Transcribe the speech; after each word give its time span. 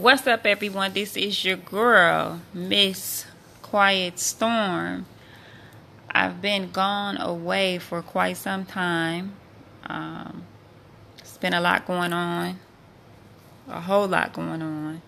What's 0.00 0.26
up, 0.26 0.46
everyone? 0.46 0.94
This 0.94 1.14
is 1.14 1.44
your 1.44 1.58
girl, 1.58 2.40
Miss 2.54 3.26
Quiet 3.60 4.18
Storm. 4.18 5.04
I've 6.10 6.40
been 6.40 6.70
gone 6.70 7.18
away 7.18 7.78
for 7.78 8.00
quite 8.00 8.38
some 8.38 8.64
time. 8.64 9.34
Um, 9.84 10.44
it's 11.18 11.36
been 11.36 11.52
a 11.52 11.60
lot 11.60 11.86
going 11.86 12.14
on, 12.14 12.58
a 13.68 13.82
whole 13.82 14.08
lot 14.08 14.32
going 14.32 14.62
on. 14.62 15.02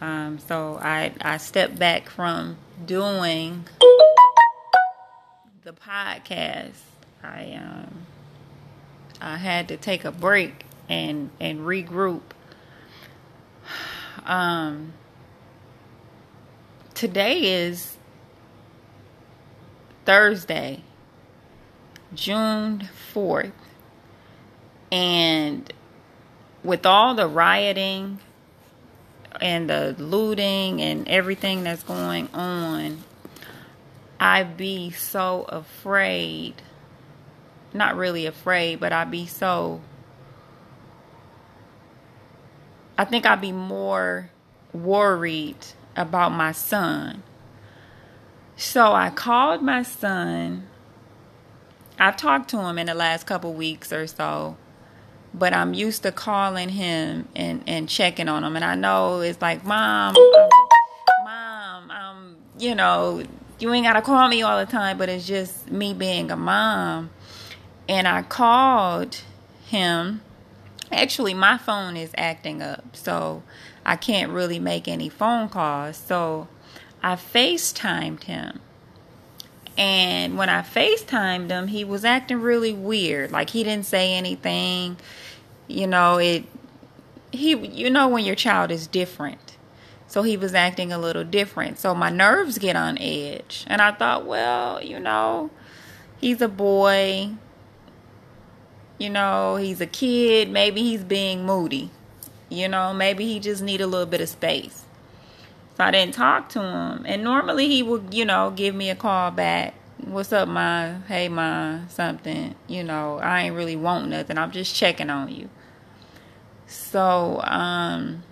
Um, 0.00 0.38
so 0.38 0.78
I 0.80 1.12
I 1.20 1.38
stepped 1.38 1.76
back 1.76 2.08
from 2.08 2.58
doing 2.86 3.64
the 5.64 5.72
podcast. 5.72 6.78
I 7.24 7.60
um 7.60 8.06
I 9.20 9.36
had 9.36 9.66
to 9.66 9.76
take 9.76 10.04
a 10.04 10.12
break 10.12 10.64
and 10.88 11.30
and 11.40 11.62
regroup. 11.62 12.22
Um, 14.26 14.92
today 16.94 17.62
is 17.64 17.96
Thursday, 20.04 20.82
June 22.12 22.88
4th. 23.14 23.52
And 24.90 25.72
with 26.64 26.84
all 26.84 27.14
the 27.14 27.28
rioting 27.28 28.18
and 29.40 29.70
the 29.70 29.94
looting 29.96 30.82
and 30.82 31.06
everything 31.06 31.62
that's 31.62 31.84
going 31.84 32.28
on, 32.34 33.04
I'd 34.18 34.56
be 34.56 34.90
so 34.90 35.42
afraid. 35.48 36.54
Not 37.72 37.96
really 37.96 38.26
afraid, 38.26 38.80
but 38.80 38.92
I'd 38.92 39.10
be 39.10 39.26
so. 39.26 39.80
I 42.98 43.04
think 43.04 43.26
I'd 43.26 43.40
be 43.40 43.52
more 43.52 44.30
worried 44.72 45.66
about 45.96 46.32
my 46.32 46.52
son. 46.52 47.22
So 48.56 48.92
I 48.92 49.10
called 49.10 49.62
my 49.62 49.82
son. 49.82 50.66
I've 51.98 52.16
talked 52.16 52.50
to 52.50 52.58
him 52.58 52.78
in 52.78 52.86
the 52.86 52.94
last 52.94 53.26
couple 53.26 53.52
weeks 53.52 53.92
or 53.92 54.06
so, 54.06 54.56
but 55.34 55.52
I'm 55.52 55.74
used 55.74 56.02
to 56.04 56.12
calling 56.12 56.70
him 56.70 57.28
and, 57.34 57.62
and 57.66 57.88
checking 57.88 58.28
on 58.28 58.44
him. 58.44 58.56
And 58.56 58.64
I 58.64 58.74
know 58.74 59.20
it's 59.20 59.40
like, 59.40 59.64
Mom, 59.64 60.14
I'm, 60.16 60.48
Mom, 61.24 61.90
um, 61.90 62.36
you 62.58 62.74
know, 62.74 63.22
you 63.58 63.72
ain't 63.72 63.86
got 63.86 63.94
to 63.94 64.02
call 64.02 64.28
me 64.28 64.42
all 64.42 64.58
the 64.58 64.70
time, 64.70 64.98
but 64.98 65.08
it's 65.08 65.26
just 65.26 65.70
me 65.70 65.94
being 65.94 66.30
a 66.30 66.36
mom. 66.36 67.10
And 67.88 68.06
I 68.08 68.22
called 68.22 69.20
him. 69.66 70.22
Actually, 70.92 71.34
my 71.34 71.58
phone 71.58 71.96
is 71.96 72.10
acting 72.16 72.62
up, 72.62 72.96
so 72.96 73.42
I 73.84 73.96
can't 73.96 74.30
really 74.30 74.58
make 74.58 74.88
any 74.88 75.08
phone 75.08 75.48
calls. 75.48 75.96
So 75.96 76.48
I 77.02 77.16
FaceTimed 77.16 78.24
him. 78.24 78.60
And 79.78 80.38
when 80.38 80.48
I 80.48 80.62
FaceTimed 80.62 81.50
him, 81.50 81.68
he 81.68 81.84
was 81.84 82.04
acting 82.04 82.40
really 82.40 82.72
weird. 82.72 83.30
Like 83.30 83.50
he 83.50 83.62
didn't 83.62 83.86
say 83.86 84.14
anything. 84.14 84.96
You 85.68 85.86
know, 85.86 86.18
it 86.18 86.44
he 87.32 87.54
you 87.54 87.90
know 87.90 88.08
when 88.08 88.24
your 88.24 88.34
child 88.34 88.70
is 88.70 88.86
different. 88.86 89.56
So 90.08 90.22
he 90.22 90.36
was 90.36 90.54
acting 90.54 90.92
a 90.92 90.98
little 90.98 91.24
different. 91.24 91.78
So 91.78 91.94
my 91.94 92.10
nerves 92.10 92.58
get 92.58 92.76
on 92.76 92.96
edge. 92.98 93.64
And 93.66 93.82
I 93.82 93.92
thought, 93.92 94.24
well, 94.24 94.82
you 94.82 95.00
know, 95.00 95.50
he's 96.18 96.40
a 96.40 96.48
boy. 96.48 97.30
You 98.98 99.10
know, 99.10 99.56
he's 99.56 99.80
a 99.80 99.86
kid. 99.86 100.50
Maybe 100.50 100.82
he's 100.82 101.04
being 101.04 101.44
moody. 101.44 101.90
You 102.48 102.68
know, 102.68 102.94
maybe 102.94 103.26
he 103.26 103.40
just 103.40 103.62
need 103.62 103.80
a 103.80 103.86
little 103.86 104.06
bit 104.06 104.20
of 104.20 104.28
space. 104.28 104.84
So 105.76 105.84
I 105.84 105.90
didn't 105.90 106.14
talk 106.14 106.48
to 106.50 106.62
him. 106.62 107.04
And 107.06 107.22
normally 107.22 107.68
he 107.68 107.82
would, 107.82 108.14
you 108.14 108.24
know, 108.24 108.50
give 108.50 108.74
me 108.74 108.88
a 108.88 108.94
call 108.94 109.30
back. 109.30 109.74
What's 109.98 110.32
up, 110.32 110.48
ma? 110.48 110.94
Hey, 111.08 111.28
ma, 111.28 111.86
something. 111.88 112.54
You 112.66 112.84
know, 112.84 113.18
I 113.18 113.42
ain't 113.42 113.54
really 113.54 113.76
want 113.76 114.08
nothing. 114.08 114.38
I'm 114.38 114.52
just 114.52 114.74
checking 114.74 115.10
on 115.10 115.28
you. 115.28 115.50
So, 116.66 117.40
um, 117.42 118.22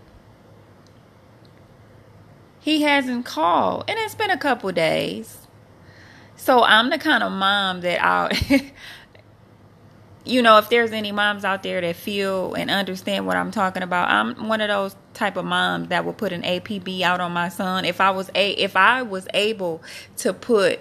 he 2.61 2.83
hasn't 2.83 3.27
called. 3.27 3.85
And 3.89 3.99
it's 4.01 4.15
been 4.15 4.31
a 4.31 4.39
couple 4.39 4.73
days. 4.73 5.47
So 6.37 6.63
I'm 6.63 6.89
the 6.89 6.99
kind 6.99 7.23
of 7.23 7.31
mom 7.31 7.83
that 7.83 8.03
I'll, 8.03 8.31
you 10.25 10.41
know, 10.41 10.57
if 10.59 10.71
there's 10.71 10.93
any 10.93 11.13
moms 11.13 11.45
out 11.45 11.63
there 11.63 11.81
that 11.81 11.97
feel 11.97 12.55
and 12.55 12.71
understand 12.71 13.27
what 13.27 13.37
I'm 13.37 13.51
talking 13.51 13.83
about, 13.83 14.09
I'm 14.09 14.49
one 14.49 14.63
of 14.63 14.69
those 14.69 14.97
type 15.13 15.37
of 15.37 15.45
moms 15.45 15.89
that 15.89 16.05
will 16.05 16.15
put 16.15 16.33
an 16.33 16.43
APB 16.43 17.03
out 17.03 17.21
on 17.21 17.33
my 17.33 17.51
son. 17.51 17.85
If 17.85 18.01
I 18.01 18.11
was 18.11 18.31
a 18.35 18.53
if 18.53 18.75
I 18.77 19.03
was 19.03 19.29
able 19.35 19.83
to 20.19 20.33
put 20.33 20.81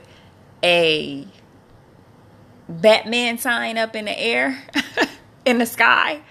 a 0.64 1.28
Batman 2.70 3.38
sign 3.38 3.78
up 3.78 3.96
in 3.96 4.06
the 4.06 4.18
air 4.18 4.64
in 5.46 5.58
the 5.58 5.66
sky 5.66 6.22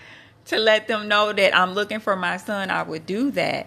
to 0.47 0.57
let 0.57 0.89
them 0.89 1.07
know 1.07 1.35
that 1.35 1.55
I'm 1.55 1.75
looking 1.75 2.01
for 2.01 2.17
my 2.17 2.39
son, 2.39 2.71
I 2.71 2.83
would 2.83 3.05
do 3.05 3.31
that. 3.33 3.67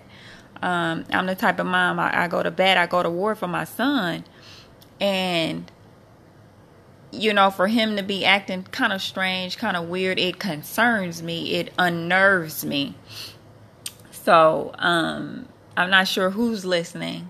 Um, 0.63 1.05
I'm 1.11 1.27
the 1.27 1.35
type 1.35 1.59
of 1.59 1.67
mom 1.67 1.99
I, 1.99 2.23
I 2.23 2.27
go 2.27 2.41
to 2.41 2.49
bed, 2.49 2.77
I 2.77 2.87
go 2.87 3.03
to 3.03 3.09
war 3.11 3.35
for 3.35 3.47
my 3.47 3.65
son, 3.65 4.23
and 4.99 5.71
you 7.11 7.33
know, 7.33 7.49
for 7.49 7.67
him 7.67 7.95
to 7.97 8.03
be 8.03 8.25
acting 8.25 8.63
kind 8.63 8.93
of 8.93 9.01
strange, 9.01 9.57
kind 9.57 9.77
of 9.77 9.87
weird, 9.89 10.19
it 10.19 10.39
concerns 10.39 11.23
me. 11.23 11.55
It 11.55 11.73
unnerves 11.77 12.65
me. 12.65 12.95
So, 14.11 14.71
um, 14.77 15.47
I'm 15.77 15.89
not 15.89 16.07
sure 16.07 16.29
who's 16.29 16.65
listening. 16.65 17.29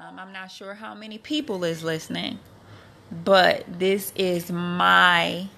Um, 0.00 0.18
I'm 0.18 0.32
not 0.32 0.50
sure 0.50 0.74
how 0.74 0.94
many 0.94 1.18
people 1.18 1.64
is 1.64 1.82
listening. 1.84 2.38
But 3.12 3.64
this 3.68 4.12
is 4.14 4.50
my 4.52 5.48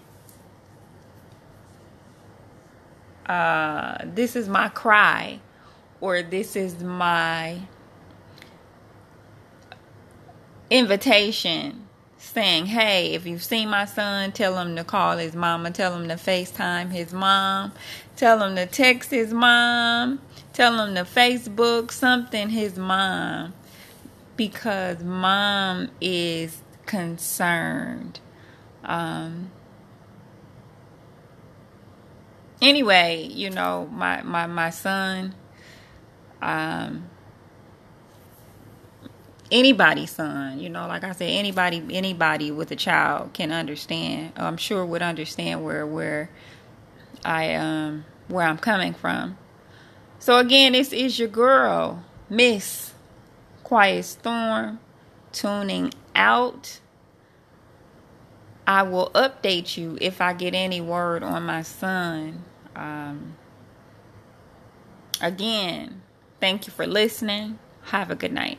uh, 3.26 3.98
this 4.04 4.34
is 4.36 4.48
my 4.48 4.68
cry 4.68 5.40
or 6.00 6.22
this 6.22 6.56
is 6.56 6.82
my 6.82 7.60
invitation 10.70 11.86
saying, 12.22 12.66
hey, 12.66 13.14
if 13.14 13.26
you've 13.26 13.42
seen 13.42 13.68
my 13.68 13.84
son, 13.84 14.32
tell 14.32 14.56
him 14.56 14.76
to 14.76 14.84
call 14.84 15.18
his 15.18 15.34
mama, 15.34 15.70
tell 15.70 15.94
him 15.94 16.08
to 16.08 16.14
FaceTime 16.14 16.90
his 16.90 17.12
mom, 17.12 17.72
tell 18.16 18.42
him 18.42 18.54
to 18.56 18.64
text 18.66 19.10
his 19.10 19.34
mom, 19.34 20.20
tell 20.52 20.80
him 20.80 20.94
to 20.94 21.02
Facebook 21.02 21.90
something 21.90 22.48
his 22.48 22.78
mom 22.78 23.52
because 24.36 25.02
mom 25.02 25.90
is 26.00 26.62
concerned. 26.86 28.20
Um, 28.84 29.50
anyway, 32.62 33.28
you 33.30 33.50
know, 33.50 33.88
my, 33.92 34.22
my, 34.22 34.46
my 34.46 34.70
son, 34.70 35.34
um, 36.40 37.10
anybody's 39.52 40.10
son. 40.10 40.58
You 40.58 40.68
know 40.70 40.88
like 40.88 41.04
i 41.04 41.12
said 41.12 41.28
anybody 41.28 41.84
anybody 41.90 42.50
with 42.50 42.70
a 42.72 42.76
child 42.76 43.32
can 43.34 43.52
understand 43.52 44.32
i'm 44.36 44.56
sure 44.56 44.84
would 44.84 45.02
understand 45.02 45.62
where 45.62 45.86
where 45.86 46.30
i 47.24 47.54
um 47.54 48.04
where 48.28 48.46
i'm 48.46 48.58
coming 48.58 48.94
from. 48.94 49.36
So 50.18 50.38
again 50.38 50.72
this 50.72 50.92
is 50.92 51.18
your 51.18 51.28
girl 51.28 52.04
miss 52.28 52.92
quiet 53.62 54.04
storm 54.04 54.80
tuning 55.32 55.92
out. 56.14 56.80
I 58.66 58.82
will 58.84 59.10
update 59.14 59.76
you 59.76 59.98
if 60.00 60.20
i 60.20 60.32
get 60.32 60.54
any 60.54 60.80
word 60.80 61.22
on 61.22 61.44
my 61.44 61.62
son. 61.62 62.44
Um 62.74 63.36
again 65.20 66.02
thank 66.40 66.66
you 66.66 66.72
for 66.72 66.86
listening. 66.86 67.58
Have 67.86 68.10
a 68.10 68.14
good 68.14 68.32
night 68.32 68.58